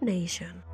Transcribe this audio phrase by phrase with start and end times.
[0.00, 0.64] Nation.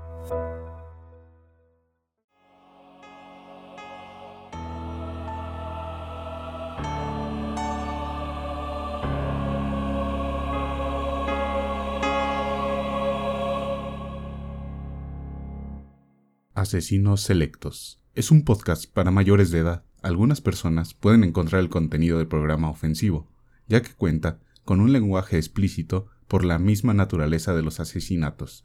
[16.55, 18.01] Asesinos Selectos.
[18.15, 19.85] Es un podcast para mayores de edad.
[20.01, 23.29] Algunas personas pueden encontrar el contenido del programa ofensivo,
[23.67, 28.65] ya que cuenta con un lenguaje explícito por la misma naturaleza de los asesinatos.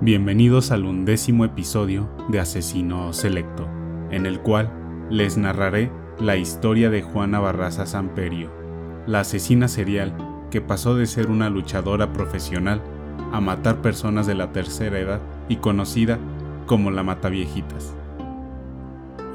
[0.00, 3.66] Bienvenidos al undécimo episodio de Asesino Selecto,
[4.12, 4.70] en el cual
[5.10, 8.48] les narraré la historia de Juana Barraza Samperio,
[9.08, 10.16] la asesina serial
[10.52, 12.80] que pasó de ser una luchadora profesional
[13.32, 16.20] a matar personas de la tercera edad y conocida
[16.66, 17.92] como la Mataviejitas.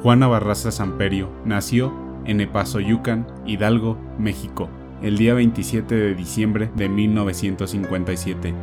[0.02, 1.94] Juana Barraza Samperio nació
[2.24, 4.70] en Epazoyucan, Hidalgo, México,
[5.02, 8.54] el día 27 de diciembre de 1957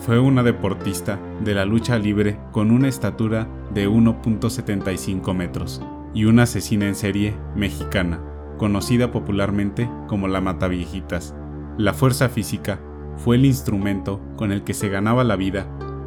[0.00, 5.82] fue una deportista de la lucha libre con una estatura de 1.75 metros
[6.14, 8.18] y una asesina en serie mexicana,
[8.56, 11.34] conocida popularmente como la Mataviejitas.
[11.76, 12.80] La fuerza física
[13.16, 15.66] fue el instrumento con el que se ganaba la vida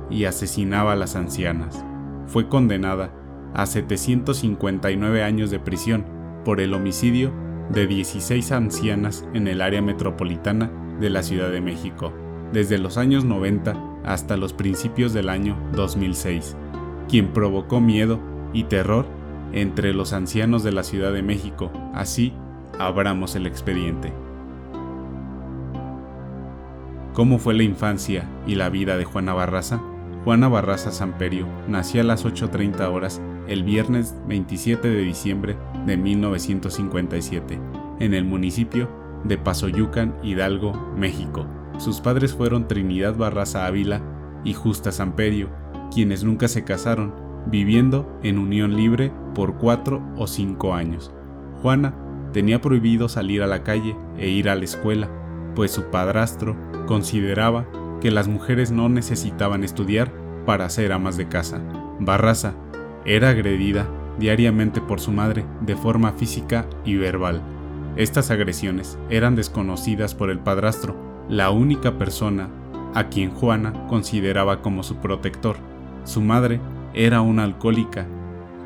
[0.09, 1.85] y asesinaba a las ancianas.
[2.25, 3.13] Fue condenada
[3.53, 6.05] a 759 años de prisión
[6.43, 7.31] por el homicidio
[7.71, 12.11] de 16 ancianas en el área metropolitana de la Ciudad de México
[12.53, 16.55] desde los años 90 hasta los principios del año 2006,
[17.09, 18.19] quien provocó miedo
[18.53, 19.05] y terror
[19.51, 21.71] entre los ancianos de la Ciudad de México.
[21.93, 22.33] Así,
[22.79, 24.13] abramos el expediente.
[27.13, 29.81] ¿Cómo fue la infancia y la vida de Juana Barraza?
[30.23, 37.59] Juana Barraza Samperio nació a las 8.30 horas el viernes 27 de diciembre de 1957
[37.99, 38.89] en el municipio
[39.23, 41.45] de Pasoyucan, Hidalgo, México.
[41.77, 44.01] Sus padres fueron Trinidad Barraza Ávila
[44.43, 45.49] y Justa Samperio,
[45.93, 47.13] quienes nunca se casaron,
[47.47, 51.13] viviendo en unión libre por cuatro o cinco años.
[51.61, 51.93] Juana
[52.31, 55.09] tenía prohibido salir a la calle e ir a la escuela,
[55.55, 56.55] pues su padrastro
[56.87, 57.67] consideraba
[58.01, 60.11] que las mujeres no necesitaban estudiar
[60.45, 61.61] para ser amas de casa.
[61.99, 62.53] Barraza
[63.05, 63.87] era agredida
[64.19, 67.41] diariamente por su madre de forma física y verbal.
[67.95, 70.95] Estas agresiones eran desconocidas por el padrastro,
[71.29, 72.49] la única persona
[72.93, 75.55] a quien Juana consideraba como su protector.
[76.03, 76.59] Su madre
[76.93, 78.05] era una alcohólica,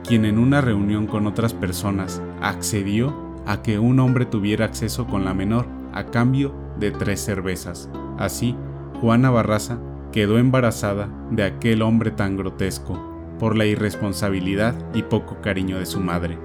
[0.06, 3.14] quien en una reunión con otras personas accedió
[3.46, 7.90] a que un hombre tuviera acceso con la menor a cambio de tres cervezas.
[8.18, 8.56] Así,
[9.02, 9.80] Juana Barraza
[10.12, 13.00] quedó embarazada de aquel hombre tan grotesco
[13.40, 16.38] por la irresponsabilidad y poco cariño de su madre.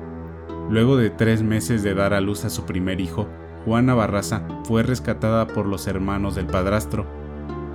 [0.71, 3.27] Luego de tres meses de dar a luz a su primer hijo,
[3.65, 7.07] Juana Barraza fue rescatada por los hermanos del padrastro.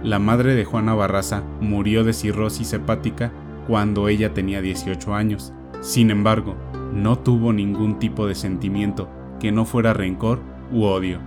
[0.04, 3.32] La madre de Juana Barraza murió de cirrosis hepática
[3.68, 5.54] cuando ella tenía 18 años.
[5.82, 6.56] Sin embargo,
[6.94, 9.08] no tuvo ningún tipo de sentimiento
[9.40, 10.40] que no fuera rencor
[10.74, 11.20] u odio.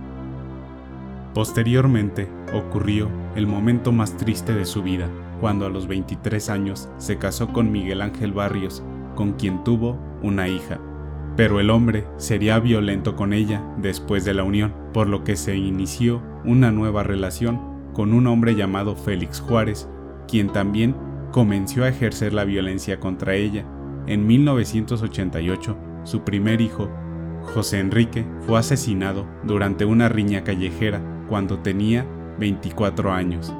[1.33, 5.07] Posteriormente ocurrió el momento más triste de su vida,
[5.39, 8.83] cuando a los 23 años se casó con Miguel Ángel Barrios,
[9.15, 10.79] con quien tuvo una hija
[11.35, 15.55] pero el hombre sería violento con ella después de la unión, por lo que se
[15.55, 17.59] inició una nueva relación
[17.93, 19.87] con un hombre llamado Félix Juárez,
[20.27, 20.95] quien también
[21.31, 23.65] comenzó a ejercer la violencia contra ella.
[24.07, 26.89] En 1988, su primer hijo,
[27.53, 32.05] José Enrique, fue asesinado durante una riña callejera cuando tenía
[32.39, 33.53] 24 años.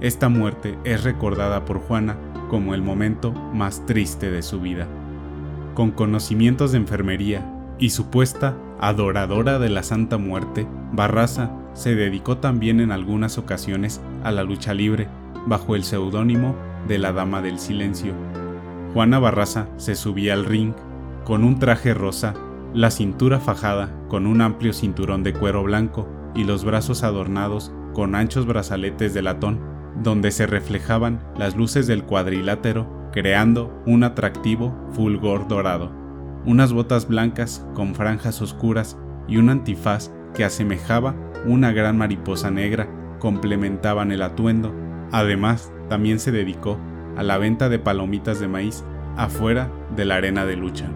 [0.00, 2.16] Esta muerte es recordada por Juana
[2.48, 4.88] como el momento más triste de su vida
[5.78, 7.48] con conocimientos de enfermería
[7.78, 14.32] y supuesta adoradora de la Santa Muerte, Barraza se dedicó también en algunas ocasiones a
[14.32, 15.06] la lucha libre
[15.46, 16.56] bajo el seudónimo
[16.88, 18.12] de la Dama del Silencio.
[18.92, 20.72] Juana Barraza se subía al ring
[21.22, 22.34] con un traje rosa,
[22.74, 28.16] la cintura fajada con un amplio cinturón de cuero blanco y los brazos adornados con
[28.16, 29.60] anchos brazaletes de latón,
[30.02, 35.90] donde se reflejaban las luces del cuadrilátero creando un atractivo fulgor dorado,
[36.44, 41.14] unas botas blancas con franjas oscuras y un antifaz que asemejaba
[41.46, 42.88] una gran mariposa negra
[43.18, 44.74] complementaban el atuendo.
[45.12, 46.78] Además, también se dedicó
[47.16, 48.84] a la venta de palomitas de maíz
[49.16, 50.86] afuera de la arena de lucha.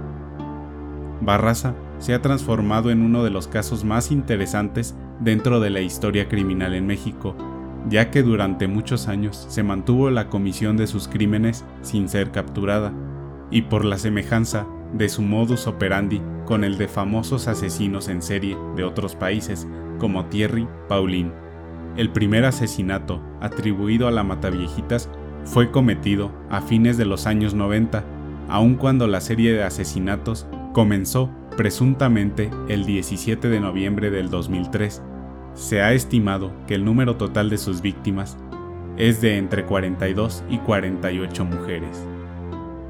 [1.21, 6.29] Barraza se ha transformado en uno de los casos más interesantes dentro de la historia
[6.29, 7.37] criminal en México,
[7.89, 12.93] ya que durante muchos años se mantuvo la comisión de sus crímenes sin ser capturada,
[13.51, 18.57] y por la semejanza de su modus operandi con el de famosos asesinos en serie
[18.77, 19.67] de otros países
[19.99, 21.33] como Thierry Paulin.
[21.97, 25.09] El primer asesinato atribuido a la Mataviejitas
[25.45, 28.05] fue cometido a fines de los años 90,
[28.49, 35.03] aun cuando la serie de asesinatos comenzó presuntamente el 17 de noviembre del 2003.
[35.55, 38.39] Se ha estimado que el número total de sus víctimas
[38.97, 42.07] es de entre 42 y 48 mujeres.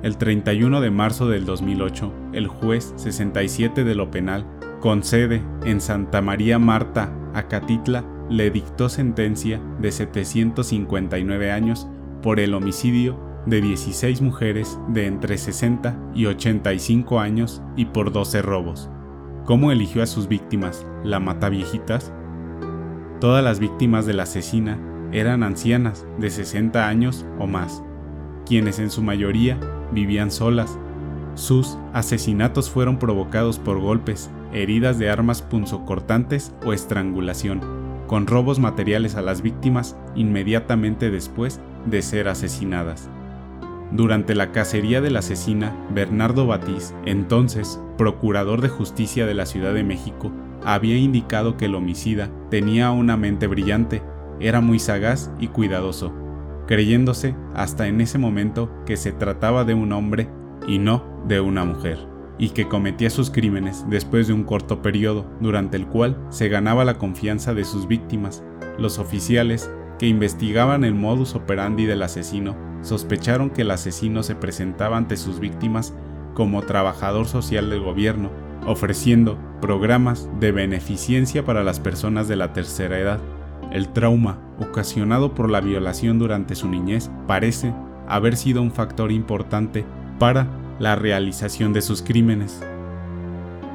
[0.03, 4.47] El 31 de marzo del 2008, el juez 67 de lo penal,
[4.81, 11.87] con sede en Santa María Marta, Acatitla, le dictó sentencia de 759 años
[12.23, 18.43] por el homicidio de 16 mujeres de entre 60 y 85 años y por 12
[18.43, 18.89] robos.
[19.45, 20.87] ¿Cómo eligió a sus víctimas?
[21.05, 22.13] ¿La mata viejitas?
[23.23, 24.81] Todas las víctimas de la asesina
[25.13, 27.81] eran ancianas de 60 años o más,
[28.45, 29.61] quienes en su mayoría
[29.93, 30.77] vivían solas.
[31.37, 37.61] Sus asesinatos fueron provocados por golpes, heridas de armas punzocortantes o estrangulación,
[38.09, 43.09] con robos materiales a las víctimas inmediatamente después de ser asesinadas.
[43.93, 49.75] Durante la cacería de la asesina, Bernardo Batiz, entonces procurador de justicia de la Ciudad
[49.75, 50.33] de México,
[50.65, 54.03] había indicado que el homicida tenía una mente brillante,
[54.41, 56.13] era muy sagaz y cuidadoso,
[56.67, 60.29] creyéndose hasta en ese momento que se trataba de un hombre
[60.67, 61.99] y no de una mujer,
[62.39, 66.85] y que cometía sus crímenes después de un corto periodo durante el cual se ganaba
[66.85, 68.43] la confianza de sus víctimas.
[68.79, 74.97] Los oficiales que investigaban el modus operandi del asesino sospecharon que el asesino se presentaba
[74.97, 75.95] ante sus víctimas
[76.35, 78.31] como trabajador social del gobierno,
[78.67, 83.21] ofreciendo programas de beneficencia para las personas de la tercera edad.
[83.71, 87.73] El trauma ocasionado por la violación durante su niñez parece
[88.09, 89.85] haber sido un factor importante
[90.19, 90.47] para
[90.79, 92.63] la realización de sus crímenes.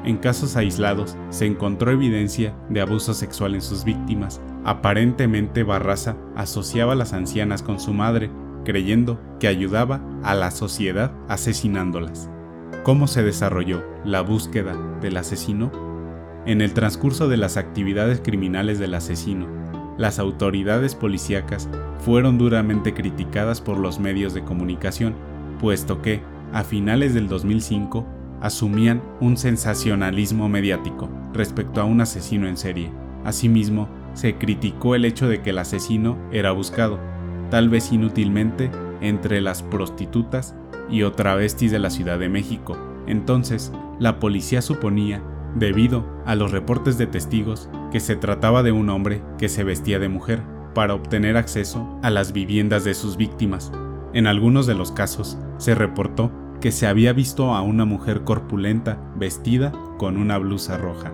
[0.04, 4.42] En casos aislados se encontró evidencia de abuso sexual en sus víctimas.
[4.64, 8.30] Aparentemente Barraza asociaba a las ancianas con su madre,
[8.64, 12.30] creyendo que ayudaba a la sociedad asesinándolas.
[12.88, 15.74] ¿Cómo se desarrolló la búsqueda del asesino?
[16.46, 19.46] En el transcurso de las actividades criminales del asesino,
[19.98, 21.68] las autoridades policíacas
[22.00, 25.16] fueron duramente criticadas por los medios de comunicación,
[25.60, 26.22] puesto que,
[26.54, 28.08] a finales del 2005,
[28.40, 32.90] asumían un sensacionalismo mediático respecto a un asesino en serie.
[33.26, 37.02] Asimismo, se criticó el hecho de que el asesino era buscado,
[37.52, 40.56] tal vez inútilmente, entre las prostitutas
[40.90, 42.78] y o travestis de la Ciudad de México.
[43.08, 45.24] Entonces, la policía suponía
[45.56, 50.00] debido a los reportes de testigos que se trataba de un hombre que se vestía
[50.00, 50.42] de mujer
[50.74, 53.72] para obtener acceso a las viviendas de sus víctimas.
[54.14, 56.32] En algunos de los casos se reportó
[56.62, 61.12] que se había visto a una mujer corpulenta vestida con una blusa roja.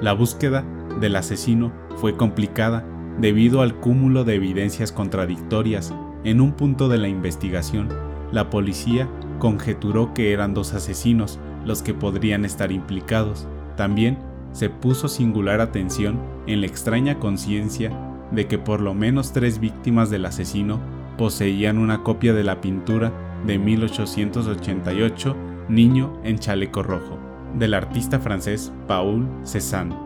[0.00, 0.64] La búsqueda
[1.00, 2.84] del asesino fue complicada
[3.18, 5.94] debido al cúmulo de evidencias contradictorias.
[6.24, 7.88] En un punto de la investigación,
[8.34, 9.08] la policía
[9.38, 14.18] conjeturó que eran dos asesinos los que podrían estar implicados, también
[14.52, 17.90] se puso singular atención en la extraña conciencia
[18.32, 20.80] de que por lo menos tres víctimas del asesino
[21.16, 23.12] poseían una copia de la pintura
[23.46, 25.36] de 1888
[25.68, 27.18] Niño en chaleco rojo,
[27.54, 29.96] del artista francés Paul Cézanne.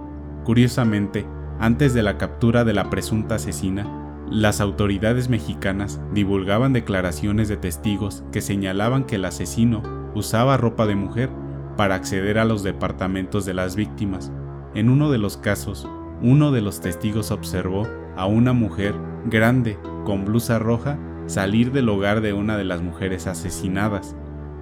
[0.44, 1.26] Curiosamente,
[1.58, 8.25] antes de la captura de la presunta asesina, las autoridades mexicanas divulgaban declaraciones de testigos
[8.32, 9.82] que señalaban que el asesino
[10.14, 11.30] usaba ropa de mujer
[11.76, 14.32] para acceder a los departamentos de las víctimas.
[14.75, 15.88] En uno de los casos,
[16.20, 18.94] uno de los testigos observó a una mujer
[19.26, 24.16] grande con blusa roja salir del hogar de una de las mujeres asesinadas.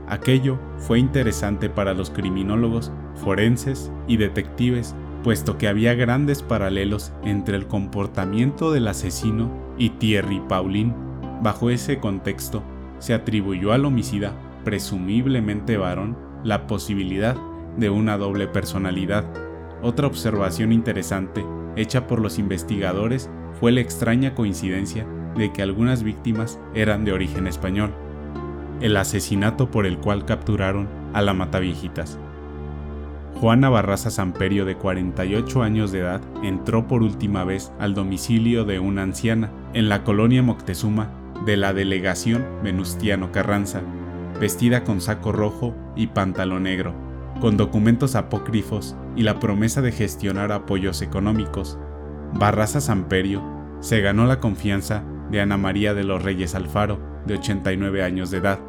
[0.09, 4.95] Aquello fue interesante para los criminólogos, forenses y detectives,
[5.27, 10.95] puesto que había grandes paralelos entre el comportamiento del asesino y Thierry Paulin.
[11.43, 12.63] Bajo ese contexto,
[13.01, 17.37] se atribuyó al homicida, presumiblemente varón, la posibilidad
[17.77, 19.25] de una doble personalidad.
[19.83, 23.29] Otra observación interesante hecha por los investigadores
[23.59, 27.93] fue la extraña coincidencia de que algunas víctimas eran de origen español,
[28.81, 32.17] el asesinato por el cual capturaron a la Mataviejitas.
[33.41, 38.79] Juana Barraza Samperio, de 48 años de edad, entró por última vez al domicilio de
[38.79, 41.11] una anciana en la colonia Moctezuma
[41.45, 43.83] de la delegación Venustiano Carranza,
[44.41, 46.95] vestida con saco rojo y pantalón negro,
[47.43, 51.79] con documentos apócrifos y la promesa de gestionar apoyos económicos.
[52.33, 53.43] Barraza Samperio
[53.81, 58.39] se ganó la confianza de Ana María de los Reyes Alfaro, de 89 años de
[58.39, 58.61] edad.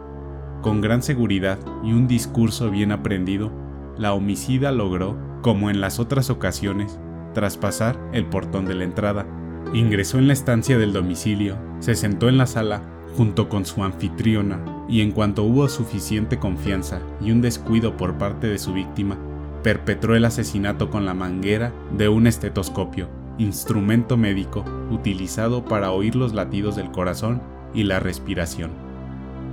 [0.61, 3.66] Con gran seguridad y un discurso bien aprendido,
[3.97, 6.99] la homicida logró, como en las otras ocasiones,
[7.33, 9.25] traspasar el portón de la entrada.
[9.73, 12.81] Ingresó en la estancia del domicilio, se sentó en la sala
[13.15, 18.47] junto con su anfitriona y en cuanto hubo suficiente confianza y un descuido por parte
[18.47, 19.17] de su víctima,
[19.63, 26.33] perpetró el asesinato con la manguera de un estetoscopio, instrumento médico utilizado para oír los
[26.33, 27.41] latidos del corazón
[27.73, 28.71] y la respiración.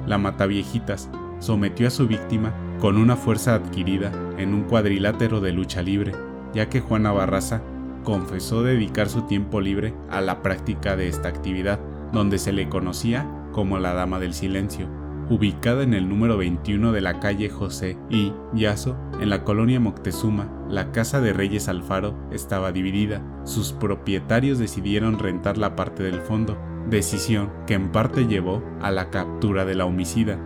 [0.07, 1.09] La mataviejitas
[1.39, 6.12] sometió a su víctima con una fuerza adquirida en un cuadrilátero de lucha libre,
[6.52, 7.62] ya que Juana Barraza
[8.04, 11.81] confesó dedicar su tiempo libre a la práctica de esta actividad,
[12.12, 14.88] donde se le conocía como la Dama del Silencio,
[15.31, 20.49] ubicada en el número 21 de la calle José y Yaso, en la colonia Moctezuma,
[20.69, 23.23] la casa de Reyes Alfaro estaba dividida.
[23.45, 29.11] Sus propietarios decidieron rentar la parte del fondo, decisión que en parte llevó a la
[29.11, 30.38] captura de la homicida.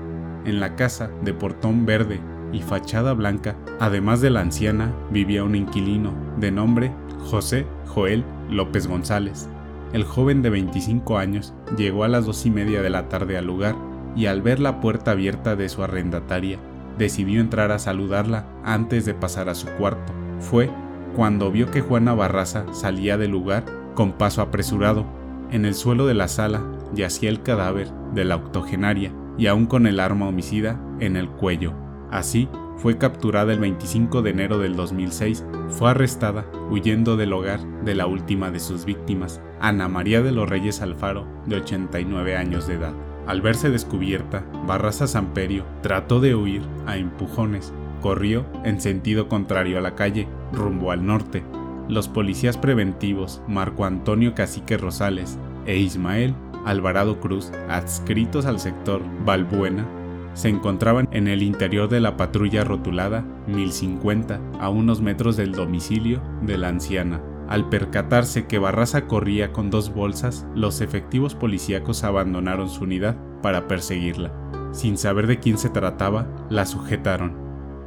[0.45, 2.21] En la casa de portón verde
[2.53, 6.93] y fachada blanca, además de la anciana, vivía un inquilino de nombre
[7.31, 9.49] José Joel López González.
[9.93, 13.47] El joven de 25 años llegó a las dos y media de la tarde al
[13.47, 13.75] lugar
[14.17, 16.59] y al ver la puerta abierta de su arrendataria,
[16.99, 20.13] decidió entrar a saludarla antes de pasar a su cuarto.
[20.41, 20.71] Fue
[21.15, 23.65] cuando vio que Juana Barraza salía del lugar
[23.95, 25.07] con paso apresurado.
[25.51, 26.63] En el suelo de la sala
[26.95, 31.73] yacía el cadáver de la octogenaria y aún con el arma homicida en el cuello.
[32.11, 37.95] Así, fue capturada el 25 de enero del 2006, fue arrestada huyendo del hogar de
[37.95, 42.75] la última de sus víctimas, Ana María de los Reyes Alfaro, de 89 años de
[42.75, 42.95] edad.
[43.27, 47.75] Al verse descubierta, Barraza Samperio trató de huir a empujones.
[48.01, 51.43] Corrió en sentido contrario a la calle, rumbo al norte.
[51.89, 56.35] Los policías preventivos Marco Antonio Cacique Rosales e Ismael
[56.69, 59.89] Alvarado Cruz, adscritos al sector Balbuena,
[60.35, 66.21] se encontraban en el interior de la patrulla rotulada 1050, a unos metros del domicilio
[66.43, 67.23] de la anciana.
[67.49, 73.67] Al percatarse que Barraza corría con dos bolsas, los efectivos policíacos abandonaron su unidad para
[73.67, 74.31] perseguirla.
[74.73, 77.33] Sin saber de quién se trataba, la sujetaron,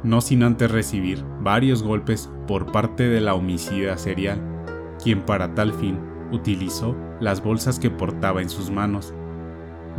[0.02, 4.42] no sin antes recibir varios golpes por parte de la homicida serial,
[5.00, 9.14] quien para tal fin utilizó las bolsas que portaba en sus manos.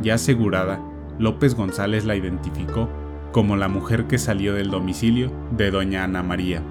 [0.02, 0.82] Ya asegurada,
[1.20, 2.90] López González la identificó
[3.32, 6.62] como la mujer que salió del domicilio de doña Ana María.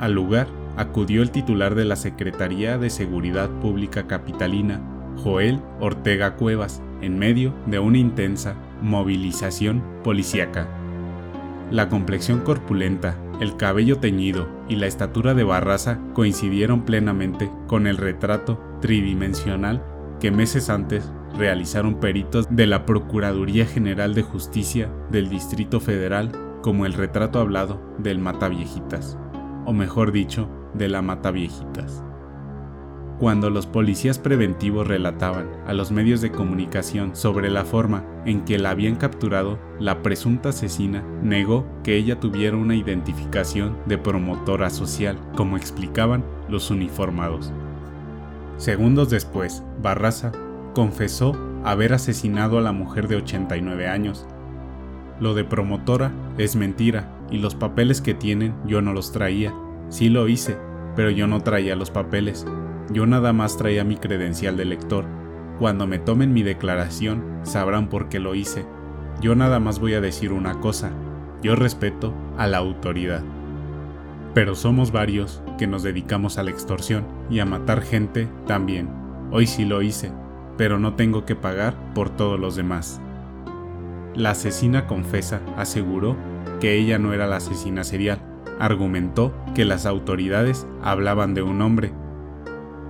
[0.00, 4.80] Al lugar acudió el titular de la Secretaría de Seguridad Pública Capitalina,
[5.16, 10.68] Joel Ortega Cuevas, en medio de una intensa movilización policíaca.
[11.70, 17.98] La complexión corpulenta, el cabello teñido y la estatura de Barraza coincidieron plenamente con el
[17.98, 19.84] retrato tridimensional
[20.18, 26.32] que meses antes realizaron peritos de la Procuraduría General de Justicia del Distrito Federal
[26.62, 29.18] como el retrato hablado del Mataviejitas,
[29.66, 32.02] o mejor dicho, de la Mataviejitas.
[33.18, 38.58] Cuando los policías preventivos relataban a los medios de comunicación sobre la forma en que
[38.58, 45.18] la habían capturado, la presunta asesina negó que ella tuviera una identificación de promotora social,
[45.34, 47.52] como explicaban los uniformados.
[48.56, 50.30] Segundos después, Barraza
[50.72, 54.28] confesó haber asesinado a la mujer de 89 años.
[55.18, 59.52] Lo de promotora es mentira y los papeles que tienen yo no los traía.
[59.88, 60.56] Sí lo hice,
[60.94, 62.46] pero yo no traía los papeles.
[62.90, 65.04] Yo nada más traía mi credencial de lector.
[65.58, 68.64] Cuando me tomen mi declaración sabrán por qué lo hice.
[69.20, 70.90] Yo nada más voy a decir una cosa.
[71.42, 73.22] Yo respeto a la autoridad.
[74.34, 78.88] Pero somos varios que nos dedicamos a la extorsión y a matar gente también.
[79.30, 80.12] Hoy sí lo hice,
[80.56, 83.00] pero no tengo que pagar por todos los demás.
[84.14, 86.16] La asesina confesa aseguró
[86.60, 88.18] que ella no era la asesina serial,
[88.58, 91.92] argumentó que las autoridades hablaban de un hombre.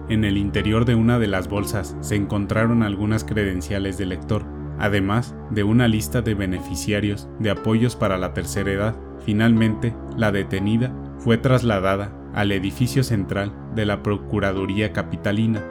[0.08, 4.44] En el interior de una de las bolsas se encontraron algunas credenciales de lector,
[4.78, 8.96] además de una lista de beneficiarios de apoyos para la tercera edad.
[9.24, 15.62] Finalmente, la detenida fue trasladada al edificio central de la Procuraduría Capitalina.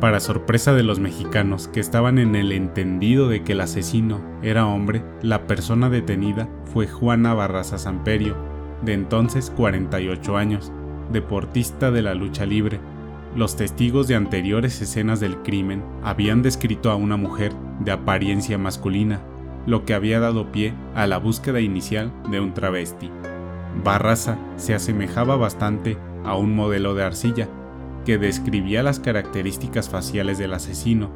[0.00, 4.66] Para sorpresa de los mexicanos que estaban en el entendido de que el asesino era
[4.66, 8.36] hombre, la persona detenida fue Juana Barraza Samperio,
[8.82, 10.72] de entonces 48 años,
[11.12, 12.78] deportista de la lucha libre.
[13.36, 19.20] Los testigos de anteriores escenas del crimen habían descrito a una mujer de apariencia masculina,
[19.66, 23.10] lo que había dado pie a la búsqueda inicial de un travesti.
[23.84, 27.46] Barraza se asemejaba bastante a un modelo de arcilla
[28.06, 31.10] que describía las características faciales del asesino,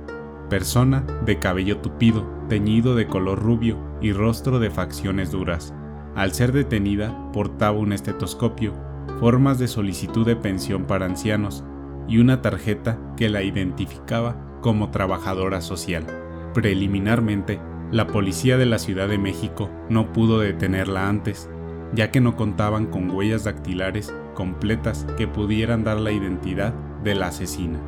[0.51, 5.73] persona de cabello tupido, teñido de color rubio y rostro de facciones duras.
[6.15, 8.75] Al ser detenida, portaba un estetoscopio,
[9.21, 11.65] formas de solicitud de pensión para ancianos
[12.09, 16.07] y una tarjeta que la identificaba como trabajadora social.
[16.55, 21.49] Preliminarmente, la policía de la Ciudad de México no pudo detenerla antes,
[21.95, 27.29] ya que no contaban con huellas dactilares completas que pudieran dar la identidad de la
[27.29, 27.81] asesina.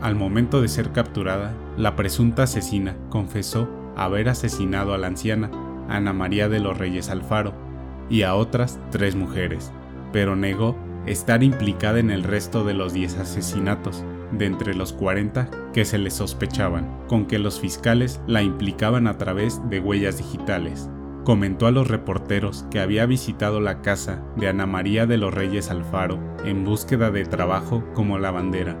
[0.00, 5.50] Al momento de ser capturada, la presunta asesina confesó haber asesinado a la anciana
[5.88, 7.54] Ana María de los Reyes Alfaro
[8.08, 9.72] y a otras tres mujeres,
[10.12, 15.48] pero negó estar implicada en el resto de los 10 asesinatos, de entre los 40
[15.72, 20.88] que se le sospechaban, con que los fiscales la implicaban a través de huellas digitales.
[21.24, 25.70] Comentó a los reporteros que había visitado la casa de Ana María de los Reyes
[25.70, 28.76] Alfaro en búsqueda de trabajo como lavandera.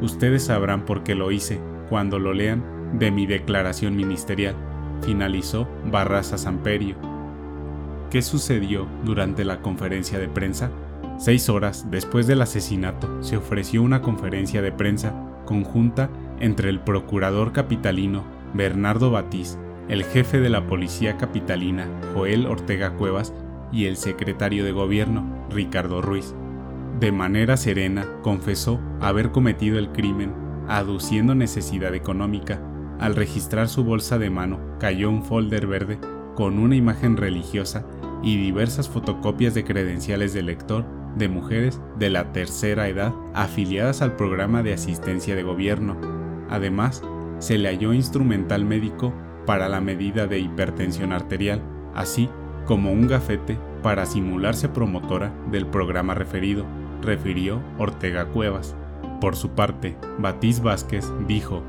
[0.00, 2.62] Ustedes sabrán por qué lo hice cuando lo lean
[2.98, 4.54] de mi declaración ministerial,
[5.02, 6.96] finalizó Barraza Samperio.
[8.10, 10.70] ¿Qué sucedió durante la conferencia de prensa?
[11.18, 15.12] Seis horas después del asesinato se ofreció una conferencia de prensa
[15.44, 16.10] conjunta
[16.40, 19.58] entre el procurador capitalino Bernardo Batiz
[19.88, 23.32] el jefe de la policía capitalina, Joel Ortega Cuevas,
[23.72, 26.34] y el secretario de gobierno, Ricardo Ruiz.
[27.00, 30.32] De manera serena confesó haber cometido el crimen,
[30.68, 32.60] aduciendo necesidad económica.
[32.98, 35.98] Al registrar su bolsa de mano cayó un folder verde
[36.34, 37.84] con una imagen religiosa
[38.22, 40.84] y diversas fotocopias de credenciales de lector
[41.16, 45.96] de mujeres de la tercera edad afiliadas al programa de asistencia de gobierno.
[46.50, 47.02] Además,
[47.38, 49.12] se le halló instrumental médico
[49.46, 51.62] para la medida de hipertensión arterial,
[51.94, 52.28] así
[52.66, 56.66] como un gafete para simularse promotora del programa referido,
[57.00, 58.76] refirió Ortega Cuevas.
[59.20, 61.62] Por su parte, Batiz Vázquez dijo,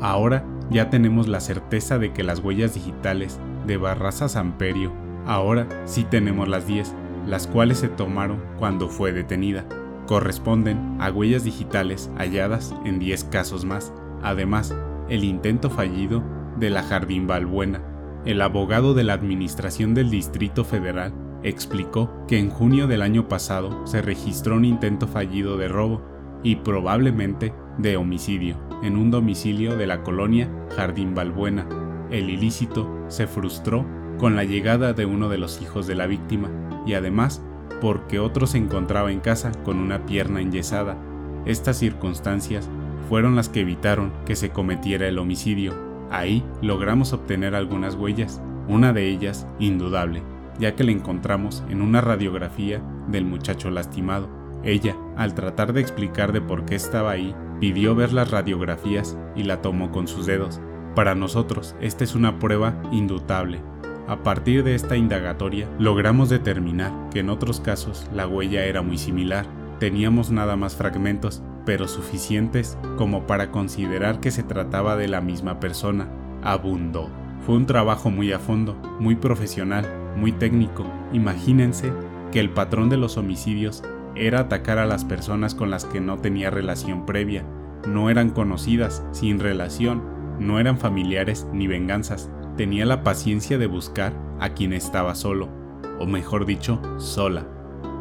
[0.00, 4.92] Ahora ya tenemos la certeza de que las huellas digitales de Barraza Samperio,
[5.26, 6.94] ahora sí tenemos las 10,
[7.26, 9.64] las cuales se tomaron cuando fue detenida,
[10.06, 13.92] corresponden a huellas digitales halladas en 10 casos más.
[14.22, 14.74] Además,
[15.08, 16.22] el intento fallido
[16.58, 17.82] de la Jardín Balbuena,
[18.24, 21.12] el abogado de la Administración del Distrito Federal,
[21.42, 26.02] explicó que en junio del año pasado se registró un intento fallido de robo
[26.42, 31.66] y probablemente de homicidio en un domicilio de la colonia Jardín Balbuena.
[32.10, 33.84] El ilícito se frustró
[34.18, 36.48] con la llegada de uno de los hijos de la víctima
[36.86, 37.42] y además
[37.80, 40.96] porque otro se encontraba en casa con una pierna enyesada.
[41.44, 42.68] Estas circunstancias
[43.08, 48.92] fueron las que evitaron que se cometiera el homicidio Ahí logramos obtener algunas huellas, una
[48.92, 50.22] de ellas indudable,
[50.58, 54.28] ya que la encontramos en una radiografía del muchacho lastimado.
[54.62, 59.42] Ella, al tratar de explicar de por qué estaba ahí, pidió ver las radiografías y
[59.42, 60.60] la tomó con sus dedos.
[60.94, 63.60] Para nosotros, esta es una prueba indudable.
[64.08, 68.98] A partir de esta indagatoria, logramos determinar que en otros casos la huella era muy
[68.98, 69.46] similar.
[69.80, 75.60] Teníamos nada más fragmentos pero suficientes como para considerar que se trataba de la misma
[75.60, 76.08] persona,
[76.42, 77.10] abundó.
[77.44, 79.84] Fue un trabajo muy a fondo, muy profesional,
[80.16, 80.86] muy técnico.
[81.12, 81.92] Imagínense
[82.32, 83.82] que el patrón de los homicidios
[84.14, 87.44] era atacar a las personas con las que no tenía relación previa,
[87.86, 90.02] no eran conocidas, sin relación,
[90.38, 92.30] no eran familiares ni venganzas.
[92.56, 95.50] Tenía la paciencia de buscar a quien estaba solo,
[95.98, 97.46] o mejor dicho, sola.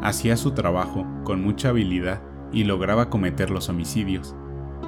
[0.01, 2.21] Hacía su trabajo con mucha habilidad
[2.53, 4.33] y lograba cometer los homicidios.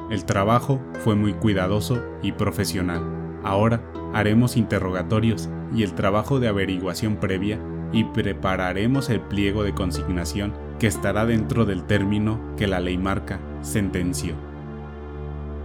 [0.10, 3.02] El trabajo fue muy cuidadoso y profesional.
[3.44, 3.82] Ahora
[4.14, 7.60] haremos interrogatorios y el trabajo de averiguación previa
[7.92, 13.40] y prepararemos el pliego de consignación que estará dentro del término que la ley marca,
[13.62, 14.36] sentenció.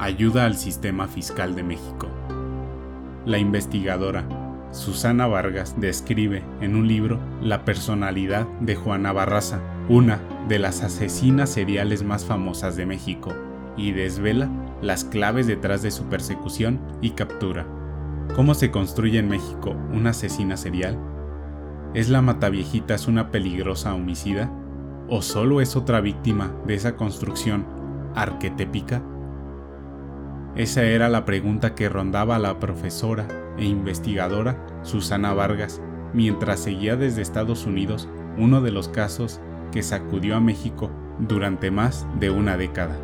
[0.00, 2.08] Ayuda al sistema fiscal de México.
[3.24, 4.24] La investigadora
[4.72, 11.50] Susana Vargas describe en un libro la personalidad de Juana Barraza, una de las asesinas
[11.50, 13.32] seriales más famosas de México,
[13.76, 17.66] y desvela las claves detrás de su persecución y captura.
[18.34, 20.98] ¿Cómo se construye en México una asesina serial?
[21.92, 24.50] ¿Es la mataviejitas una peligrosa homicida?
[25.08, 27.66] ¿O solo es otra víctima de esa construcción
[28.14, 29.02] arquetípica?
[30.54, 35.80] Esa era la pregunta que rondaba a la profesora e investigadora Susana Vargas
[36.12, 39.40] mientras seguía desde Estados Unidos uno de los casos
[39.72, 42.96] que sacudió a México durante más de una década,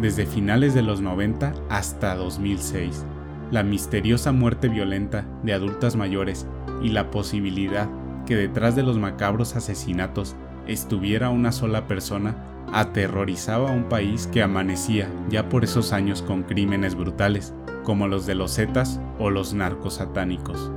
[0.00, 3.04] desde finales de los 90 hasta 2006.
[3.52, 6.46] la misteriosa muerte violenta de adultas mayores
[6.82, 7.88] y la posibilidad
[8.26, 12.36] que detrás de los macabros asesinatos estuviera una sola persona
[12.72, 18.26] aterrorizaba a un país que amanecía ya por esos años con crímenes brutales, como los
[18.26, 20.70] de los Zetas o los narcos satánicos.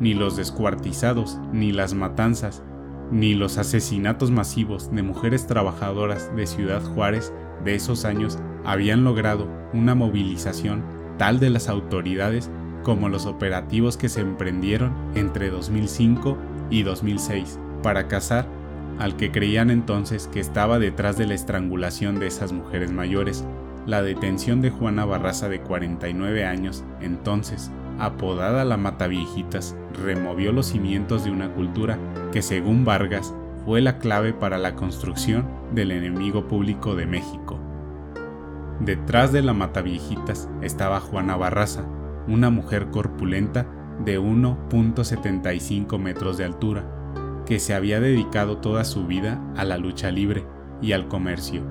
[0.00, 2.62] Ni los descuartizados, ni las matanzas,
[3.10, 7.32] ni los asesinatos masivos de mujeres trabajadoras de Ciudad Juárez
[7.64, 10.82] de esos años habían logrado una movilización
[11.18, 12.50] tal de las autoridades
[12.82, 16.36] como los operativos que se emprendieron entre 2005
[16.70, 18.46] y 2006 para cazar
[18.98, 23.44] al que creían entonces que estaba detrás de la estrangulación de esas mujeres mayores.
[23.86, 31.24] La detención de Juana Barraza de 49 años, entonces, apodada la Mataviejitas, removió los cimientos
[31.24, 31.98] de una cultura
[32.32, 37.58] que según Vargas fue la clave para la construcción del enemigo público de México.
[38.80, 41.84] Detrás de la Mataviejitas estaba Juana Barraza,
[42.26, 43.66] una mujer corpulenta
[44.04, 46.84] de 1.75 metros de altura,
[47.46, 50.44] que se había dedicado toda su vida a la lucha libre
[50.80, 51.62] y al comercio,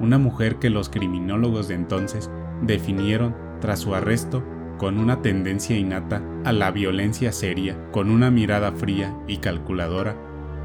[0.00, 2.30] una mujer que los criminólogos de entonces
[2.62, 4.44] definieron tras su arresto
[4.78, 10.16] con una tendencia innata a la violencia seria, con una mirada fría y calculadora.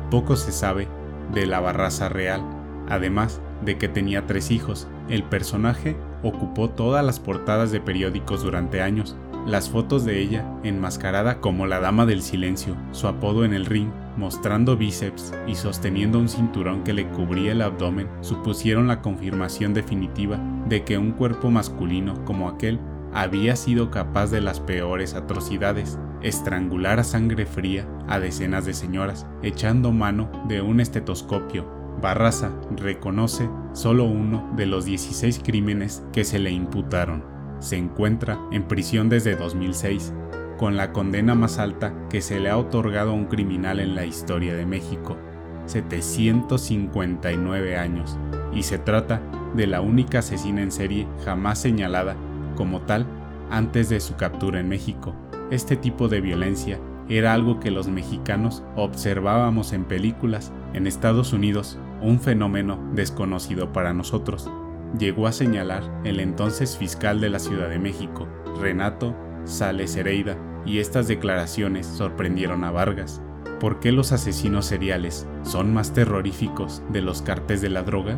[0.09, 0.87] Poco se sabe
[1.33, 2.43] de la Barraza real,
[2.89, 4.87] además de que tenía tres hijos.
[5.09, 9.15] El personaje ocupó todas las portadas de periódicos durante años.
[9.47, 13.89] Las fotos de ella, enmascarada como la Dama del Silencio, su apodo en el ring,
[14.17, 20.39] mostrando bíceps y sosteniendo un cinturón que le cubría el abdomen, supusieron la confirmación definitiva
[20.67, 22.79] de que un cuerpo masculino como aquel
[23.13, 29.25] había sido capaz de las peores atrocidades, estrangular a sangre fría a decenas de señoras,
[29.41, 36.39] echando mano de un estetoscopio Barraza reconoce solo uno de los 16 crímenes que se
[36.39, 37.23] le imputaron.
[37.59, 40.13] Se encuentra en prisión desde 2006,
[40.57, 44.05] con la condena más alta que se le ha otorgado a un criminal en la
[44.05, 45.17] historia de México,
[45.65, 48.17] 759 años,
[48.53, 49.21] y se trata
[49.55, 52.15] de la única asesina en serie jamás señalada
[52.55, 53.05] como tal
[53.49, 55.15] antes de su captura en México.
[55.51, 60.51] Este tipo de violencia era algo que los mexicanos observábamos en películas.
[60.73, 64.49] En Estados Unidos, un fenómeno desconocido para nosotros,
[64.97, 68.27] llegó a señalar el entonces fiscal de la Ciudad de México,
[68.59, 73.21] Renato Sales Hereida, y estas declaraciones sorprendieron a Vargas.
[73.59, 78.17] ¿Por qué los asesinos seriales son más terroríficos de los cartes de la droga?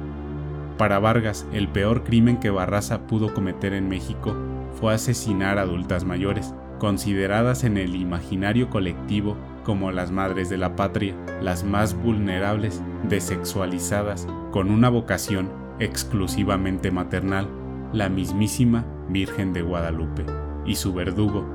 [0.77, 4.35] Para Vargas, el peor crimen que Barraza pudo cometer en México
[4.79, 10.75] fue asesinar a adultas mayores, consideradas en el imaginario colectivo como las madres de la
[10.75, 17.47] patria, las más vulnerables, desexualizadas, con una vocación exclusivamente maternal,
[17.93, 20.25] la mismísima Virgen de Guadalupe,
[20.65, 21.45] y su verdugo,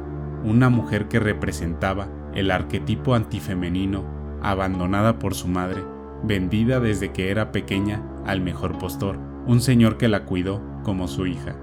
[0.45, 4.05] una mujer que representaba el arquetipo antifemenino,
[4.43, 5.83] abandonada por su madre,
[6.23, 11.27] vendida desde que era pequeña al mejor postor, un señor que la cuidó como su
[11.27, 11.57] hija.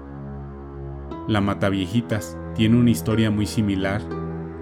[1.28, 4.02] La Mataviejitas tiene una historia muy similar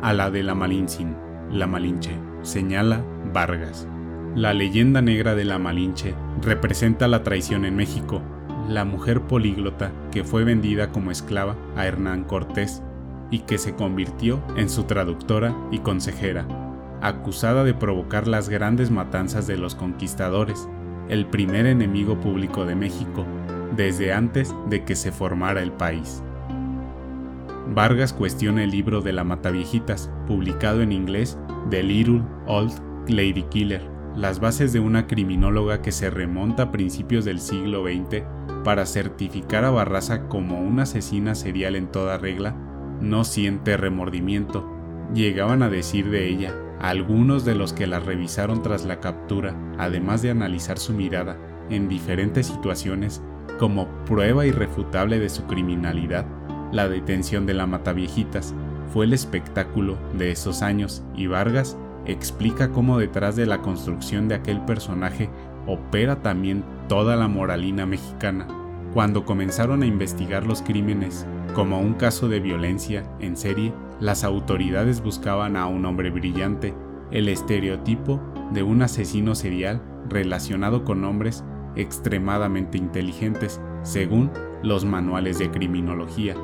[0.02, 1.16] a la de la Malintzin,
[1.52, 2.12] la Malinche,
[2.42, 3.86] señala Vargas.
[4.34, 8.22] La leyenda negra de la Malinche representa la traición en México,
[8.68, 12.82] la mujer políglota que fue vendida como esclava a Hernán Cortés
[13.30, 16.46] y que se convirtió en su traductora y consejera,
[17.02, 20.66] acusada de provocar las grandes matanzas de los conquistadores,
[21.10, 23.26] el primer enemigo público de México,
[23.76, 26.22] desde antes de que se formara el país.
[27.74, 31.38] Vargas cuestiona el libro de la Mataviejitas, publicado en inglés,
[31.70, 32.72] The Little Old
[33.08, 33.82] Lady Killer,
[34.14, 38.24] las bases de una criminóloga que se remonta a principios del siglo XX
[38.62, 42.54] para certificar a Barraza como una asesina serial en toda regla,
[43.00, 44.68] no siente remordimiento.
[45.14, 50.20] Llegaban a decir de ella algunos de los que la revisaron tras la captura, además
[50.20, 51.38] de analizar su mirada
[51.70, 53.22] en diferentes situaciones
[53.58, 56.26] como prueba irrefutable de su criminalidad,
[56.72, 58.54] la detención de la Mataviejitas
[58.92, 64.34] fue el espectáculo de esos años y Vargas explica cómo detrás de la construcción de
[64.34, 65.30] aquel personaje
[65.66, 68.46] opera también toda la moralina mexicana.
[68.92, 75.02] Cuando comenzaron a investigar los crímenes como un caso de violencia en serie, las autoridades
[75.02, 76.74] buscaban a un hombre brillante,
[77.10, 78.20] el estereotipo
[78.52, 81.44] de un asesino serial relacionado con hombres
[81.76, 84.30] extremadamente inteligentes, según
[84.62, 86.34] los manuales de criminología.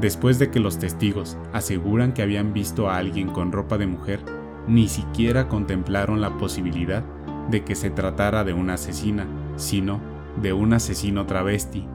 [0.00, 4.20] Después de que los testigos aseguran que habían visto a alguien con ropa de mujer,
[4.66, 7.04] ni siquiera contemplaron la posibilidad
[7.50, 9.26] de que se tratara de una asesina,
[9.56, 10.00] sino
[10.40, 11.86] de un asesino travesti.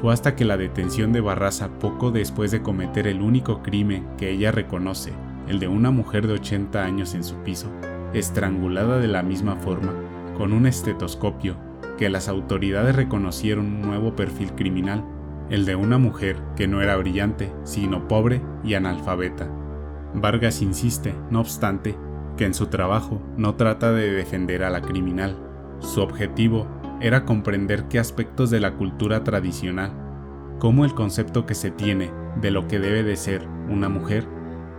[0.00, 4.30] Fue hasta que la detención de Barraza poco después de cometer el único crimen que
[4.30, 5.12] ella reconoce,
[5.48, 7.68] el de una mujer de 80 años en su piso,
[8.14, 9.92] estrangulada de la misma forma,
[10.36, 11.56] con un estetoscopio,
[11.98, 15.04] que las autoridades reconocieron un nuevo perfil criminal,
[15.50, 19.50] el de una mujer que no era brillante, sino pobre y analfabeta.
[20.14, 21.96] Vargas insiste, no obstante,
[22.36, 25.36] que en su trabajo no trata de defender a la criminal.
[25.80, 26.66] Su objetivo
[27.00, 29.92] era comprender qué aspectos de la cultura tradicional,
[30.58, 34.26] como el concepto que se tiene de lo que debe de ser una mujer,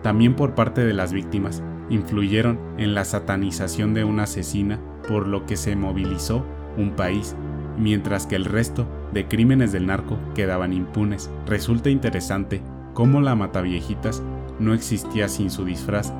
[0.03, 5.45] también por parte de las víctimas, influyeron en la satanización de una asesina, por lo
[5.45, 6.45] que se movilizó
[6.77, 7.35] un país,
[7.77, 11.29] mientras que el resto de crímenes del narco quedaban impunes.
[11.45, 12.61] Resulta interesante
[12.93, 14.21] cómo la Mataviejitas
[14.59, 16.13] no existía sin su disfraz,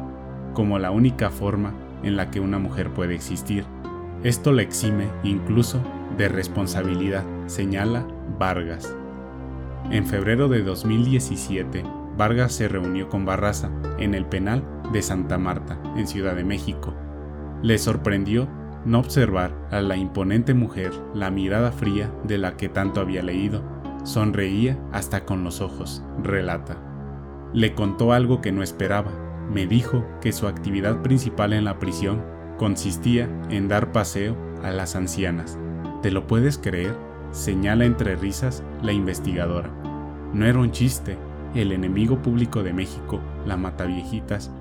[0.54, 1.74] como la única forma
[2.04, 3.66] en la que una mujer puede existir.
[4.24, 5.82] Esto le exime incluso
[6.18, 8.06] de responsabilidad, señala
[8.38, 8.96] Vargas.
[9.90, 11.84] En febrero de 2017,
[12.18, 16.94] Vargas se reunió con Barraza en el penal de Santa Marta, en Ciudad de México.
[17.64, 18.48] Le sorprendió
[18.86, 23.62] no observar a la imponente mujer la mirada fría de la que tanto había leído.
[24.04, 26.78] Sonreía hasta con los ojos, relata.
[27.54, 29.12] Le contó algo que no esperaba.
[29.52, 32.24] Me dijo que su actividad principal en la prisión
[32.58, 35.60] consistía en dar paseo a las ancianas.
[36.02, 36.96] ¿Te lo puedes creer?
[37.32, 39.70] Señala entre risas la investigadora.
[40.34, 41.18] No era un chiste.
[41.54, 44.52] El enemigo público de México, la Mataviejitas,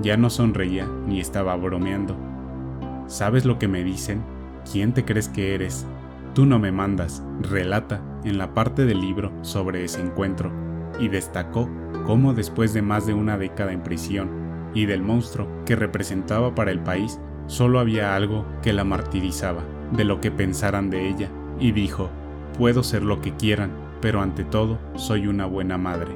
[0.00, 2.16] ya no sonreía ni estaba bromeando.
[3.08, 4.22] ¿Sabes lo que me dicen?
[4.70, 5.84] ¿Quién te crees que eres?
[6.34, 10.52] Tú no me mandas, relata en la parte del libro sobre ese encuentro,
[11.00, 11.68] y destacó
[12.06, 14.30] cómo después de más de una década en prisión
[14.72, 17.18] y del monstruo que representaba para el país,
[17.48, 22.10] Solo había algo que la martirizaba, de lo que pensaran de ella, y dijo,
[22.58, 23.70] puedo ser lo que quieran,
[24.02, 26.14] pero ante todo soy una buena madre.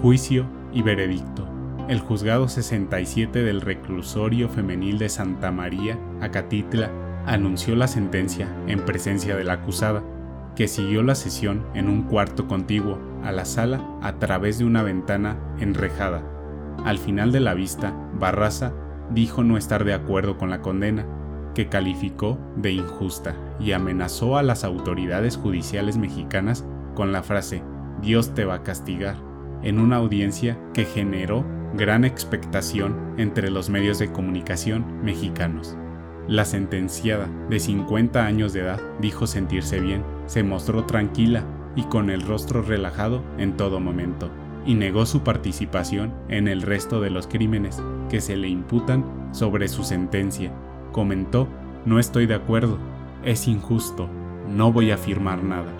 [0.00, 1.46] Juicio y veredicto.
[1.88, 6.90] El juzgado 67 del reclusorio femenil de Santa María, Acatitla,
[7.26, 10.02] anunció la sentencia en presencia de la acusada,
[10.54, 14.82] que siguió la sesión en un cuarto contiguo a la sala a través de una
[14.82, 16.22] ventana enrejada.
[16.84, 18.72] Al final de la vista, Barraza
[19.10, 21.04] dijo no estar de acuerdo con la condena,
[21.54, 26.64] que calificó de injusta y amenazó a las autoridades judiciales mexicanas
[26.94, 27.62] con la frase
[28.00, 29.16] Dios te va a castigar,
[29.62, 35.76] en una audiencia que generó gran expectación entre los medios de comunicación mexicanos.
[36.28, 42.10] La sentenciada, de 50 años de edad, dijo sentirse bien, se mostró tranquila y con
[42.10, 44.30] el rostro relajado en todo momento
[44.64, 49.68] y negó su participación en el resto de los crímenes que se le imputan sobre
[49.68, 50.52] su sentencia.
[50.92, 51.48] Comentó,
[51.84, 52.78] no estoy de acuerdo,
[53.24, 54.08] es injusto,
[54.48, 55.72] no voy a firmar nada,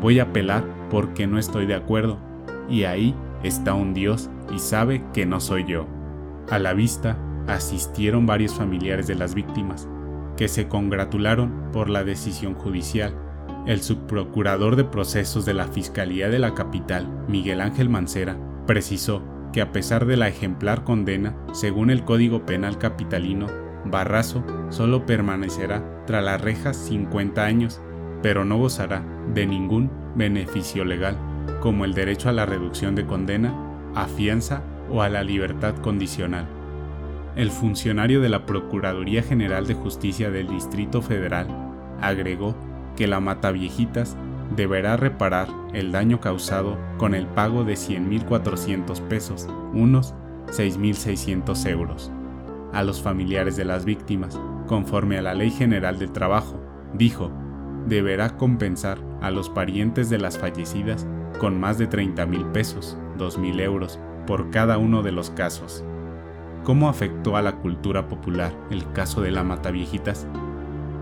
[0.00, 2.18] voy a apelar porque no estoy de acuerdo,
[2.70, 5.86] y ahí está un Dios y sabe que no soy yo.
[6.50, 9.88] A la vista asistieron varios familiares de las víctimas,
[10.36, 13.14] que se congratularon por la decisión judicial
[13.66, 19.60] el subprocurador de procesos de la Fiscalía de la capital, Miguel Ángel Mancera, precisó que
[19.60, 23.46] a pesar de la ejemplar condena, según el Código Penal capitalino,
[23.84, 27.80] Barrazo solo permanecerá tras las rejas 50 años,
[28.22, 31.16] pero no gozará de ningún beneficio legal,
[31.60, 33.54] como el derecho a la reducción de condena,
[33.94, 36.46] a fianza o a la libertad condicional.
[37.36, 41.46] El funcionario de la Procuraduría General de Justicia del Distrito Federal
[42.00, 42.54] agregó
[42.96, 44.16] que la Mataviejitas
[44.54, 50.14] deberá reparar el daño causado con el pago de 100.400 pesos, unos
[50.48, 52.10] 6.600 euros,
[52.72, 56.60] a los familiares de las víctimas, conforme a la Ley General del Trabajo,
[56.92, 57.30] dijo,
[57.86, 61.06] deberá compensar a los parientes de las fallecidas
[61.38, 65.84] con más de 30.000 pesos, 2.000 euros, por cada uno de los casos.
[66.64, 70.26] ¿Cómo afectó a la cultura popular el caso de la Mataviejitas?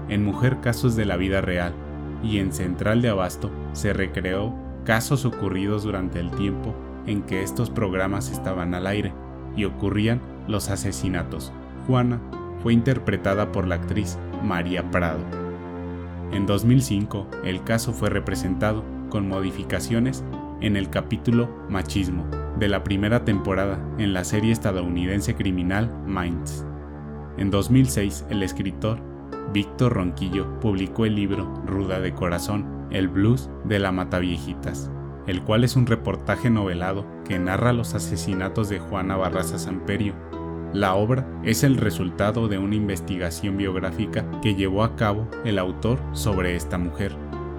[0.09, 1.75] En Mujer Casos de la Vida Real
[2.23, 6.75] y en Central de Abasto se recreó casos ocurridos durante el tiempo
[7.07, 9.13] en que estos programas estaban al aire
[9.57, 11.53] y ocurrían los asesinatos.
[11.87, 12.21] Juana
[12.63, 15.40] fue interpretada por la actriz María Prado.
[16.33, 20.25] En 2005, el caso fue representado con modificaciones
[20.61, 22.25] en el capítulo Machismo
[22.59, 26.65] de la primera temporada en la serie estadounidense criminal Minds.
[27.39, 29.01] En 2006, el escritor
[29.53, 34.91] Víctor Ronquillo publicó el libro Ruda de Corazón, el blues de la Mataviejitas,
[35.27, 40.15] el cual es un reportaje novelado que narra los asesinatos de Juana Barraza Samperio.
[40.73, 45.99] La obra es el resultado de una investigación biográfica que llevó a cabo el autor
[46.13, 47.13] sobre esta mujer.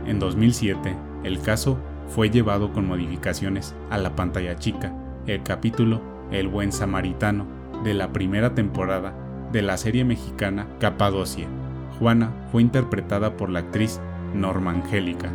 [0.06, 0.96] En 2007,
[1.26, 4.96] El caso fue llevado con modificaciones a la pantalla chica.
[5.28, 7.46] El capítulo El buen samaritano
[7.84, 9.14] de la primera temporada
[9.52, 11.48] de la serie mexicana Capadocia.
[12.00, 14.00] Juana fue interpretada por la actriz
[14.34, 15.30] Norma Angélica.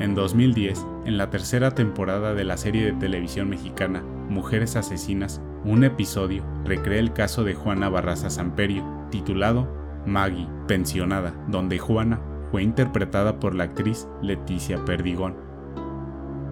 [0.00, 5.82] En 2010, en la tercera temporada de la serie de televisión mexicana Mujeres Asesinas, un
[5.82, 9.68] episodio recrea el caso de Juana Barraza Samperio, titulado
[10.06, 15.36] Maggie, pensionada, donde Juana fue interpretada por la actriz Leticia Perdigón.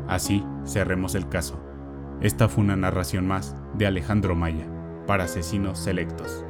[0.08, 1.62] Así cerremos el caso.
[2.20, 4.66] Esta fue una narración más de Alejandro Maya
[5.06, 6.44] para Asesinos Selectos.